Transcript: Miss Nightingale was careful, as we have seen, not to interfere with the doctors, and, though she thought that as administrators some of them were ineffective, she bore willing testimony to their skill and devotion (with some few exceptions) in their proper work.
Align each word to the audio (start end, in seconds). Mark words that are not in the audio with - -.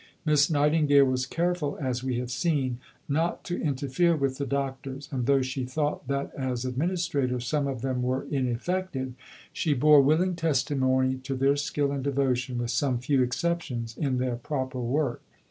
Miss 0.25 0.49
Nightingale 0.49 1.05
was 1.05 1.27
careful, 1.27 1.77
as 1.79 2.03
we 2.03 2.17
have 2.17 2.31
seen, 2.31 2.79
not 3.07 3.43
to 3.43 3.61
interfere 3.61 4.15
with 4.15 4.39
the 4.39 4.47
doctors, 4.47 5.07
and, 5.11 5.27
though 5.27 5.43
she 5.43 5.63
thought 5.63 6.07
that 6.07 6.33
as 6.33 6.65
administrators 6.65 7.45
some 7.45 7.67
of 7.67 7.83
them 7.83 8.01
were 8.01 8.23
ineffective, 8.31 9.13
she 9.53 9.75
bore 9.75 10.01
willing 10.01 10.35
testimony 10.35 11.17
to 11.17 11.35
their 11.35 11.55
skill 11.55 11.91
and 11.91 12.03
devotion 12.03 12.57
(with 12.57 12.71
some 12.71 12.97
few 12.97 13.21
exceptions) 13.21 13.95
in 13.95 14.17
their 14.17 14.37
proper 14.37 14.79
work. 14.79 15.21